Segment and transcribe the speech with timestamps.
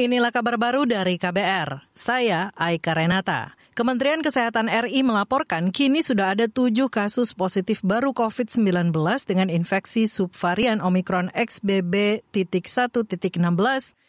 [0.00, 1.92] Inilah kabar baru dari KBR.
[1.92, 3.52] Saya Aika Renata.
[3.76, 8.96] Kementerian Kesehatan RI melaporkan kini sudah ada tujuh kasus positif baru COVID-19
[9.28, 12.32] dengan infeksi subvarian Omikron XBB.1.16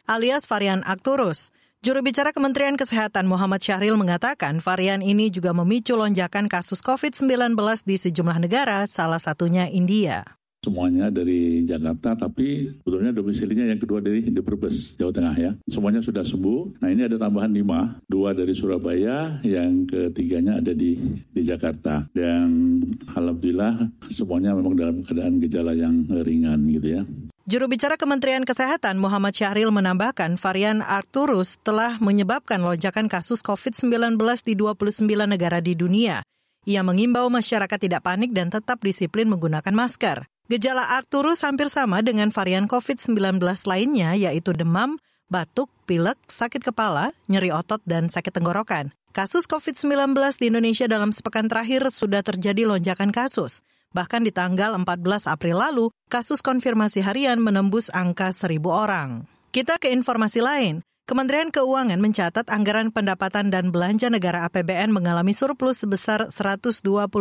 [0.07, 1.51] alias varian Arcturus.
[1.84, 8.00] Juru bicara Kementerian Kesehatan Muhammad Syahril mengatakan varian ini juga memicu lonjakan kasus COVID-19 di
[8.00, 14.41] sejumlah negara, salah satunya India semuanya dari Jakarta, tapi sebetulnya domisilinya yang kedua dari di
[14.46, 15.52] Brebes, Jawa Tengah ya.
[15.66, 16.77] Semuanya sudah sembuh.
[16.86, 20.94] Nah ini ada tambahan lima, dua dari Surabaya, yang ketiganya ada di
[21.34, 22.05] di Jakarta.
[22.13, 22.77] Dan
[23.09, 27.04] alhamdulillah semuanya memang dalam keadaan gejala yang ringan gitu ya.
[27.49, 34.13] Juru bicara Kementerian Kesehatan Muhammad Syahril menambahkan varian Arcturus telah menyebabkan lonjakan kasus COVID-19
[34.46, 36.21] di 29 negara di dunia.
[36.70, 40.30] Ia mengimbau masyarakat tidak panik dan tetap disiplin menggunakan masker.
[40.52, 45.00] Gejala Arcturus hampir sama dengan varian COVID-19 lainnya, yaitu demam,
[45.32, 48.91] batuk, pilek, sakit kepala, nyeri otot, dan sakit tenggorokan.
[49.16, 50.12] Kasus COVID-19
[50.43, 53.63] di Indonesia dalam sepekan terakhir sudah terjadi lonjakan kasus.
[53.96, 59.24] Bahkan di tanggal 14 April lalu, kasus konfirmasi harian menembus angka 1.000 orang.
[59.55, 60.84] Kita ke informasi lain.
[61.12, 67.12] Kementerian Keuangan mencatat anggaran pendapatan dan belanja negara APBN mengalami surplus sebesar 128,5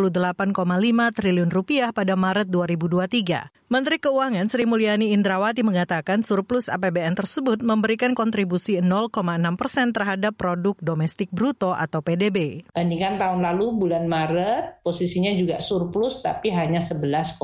[1.18, 3.50] triliun rupiah pada Maret 2023.
[3.70, 9.10] Menteri Keuangan Sri Mulyani Indrawati mengatakan surplus APBN tersebut memberikan kontribusi 0,6
[9.58, 12.66] persen terhadap produk domestik bruto atau PDB.
[12.70, 17.38] Bandingkan tahun lalu bulan Maret posisinya juga surplus tapi hanya 11,1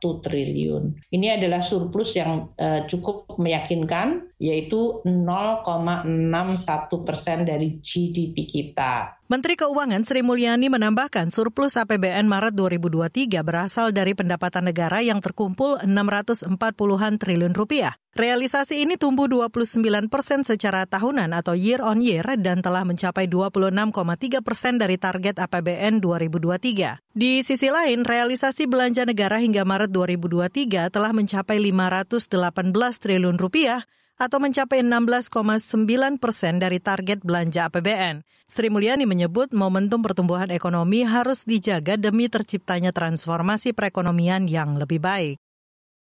[0.00, 0.84] triliun.
[1.12, 9.22] Ini adalah surplus yang uh, cukup meyakinkan yaitu 0,61 persen dari GDP kita.
[9.30, 15.80] Menteri Keuangan Sri Mulyani menambahkan surplus APBN Maret 2023 berasal dari pendapatan negara yang terkumpul
[15.86, 17.96] 640-an triliun rupiah.
[18.12, 19.80] Realisasi ini tumbuh 29
[20.12, 26.04] persen secara tahunan atau year on year dan telah mencapai 26,3 persen dari target APBN
[26.04, 27.00] 2023.
[27.16, 33.88] Di sisi lain, realisasi belanja negara hingga Maret 2023 telah mencapai 518 triliun rupiah
[34.22, 38.22] atau mencapai 16,9 persen dari target belanja APBN.
[38.46, 45.42] Sri Mulyani menyebut momentum pertumbuhan ekonomi harus dijaga demi terciptanya transformasi perekonomian yang lebih baik.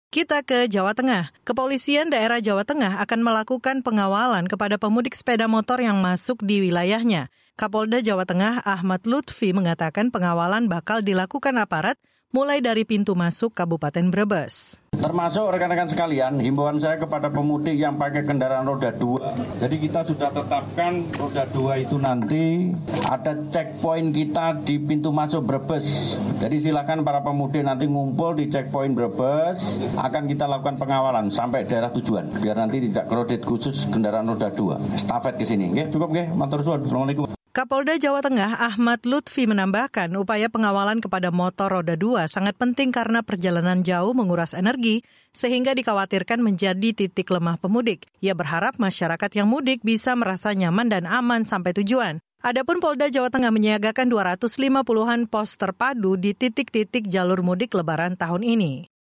[0.09, 1.30] Kita ke Jawa Tengah.
[1.46, 7.30] Kepolisian daerah Jawa Tengah akan melakukan pengawalan kepada pemudik sepeda motor yang masuk di wilayahnya.
[7.53, 12.02] Kapolda Jawa Tengah Ahmad Lutfi mengatakan pengawalan bakal dilakukan aparat
[12.34, 14.81] mulai dari pintu masuk Kabupaten Brebes.
[14.99, 19.55] Termasuk rekan-rekan sekalian, himbauan saya kepada pemudik yang pakai kendaraan roda 2.
[19.55, 22.75] Jadi kita sudah tetapkan roda 2 itu nanti
[23.07, 26.19] ada checkpoint kita di pintu masuk Brebes.
[26.43, 31.95] Jadi silakan para pemudik nanti ngumpul di checkpoint Brebes, akan kita lakukan pengawalan sampai daerah
[31.95, 32.27] tujuan.
[32.43, 34.99] Biar nanti tidak kredit khusus kendaraan roda 2.
[34.99, 35.71] Stafet ke sini.
[35.71, 36.83] Oke, cukup nggih, matur suwun.
[36.83, 37.38] Assalamualaikum.
[37.49, 43.25] Kapolda Jawa Tengah Ahmad Lutfi menambahkan upaya pengawalan kepada motor roda 2 sangat penting karena
[43.25, 45.01] perjalanan jauh menguras energi
[45.33, 48.05] sehingga dikhawatirkan menjadi titik lemah pemudik.
[48.21, 52.21] Ia berharap masyarakat yang mudik bisa merasa nyaman dan aman sampai tujuan.
[52.45, 58.93] Adapun Polda Jawa Tengah menyiagakan 250-an pos terpadu di titik-titik jalur mudik lebaran tahun ini.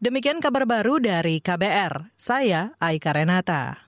[0.00, 2.16] Demikian kabar baru dari KBR.
[2.16, 3.76] Saya Aika Renata.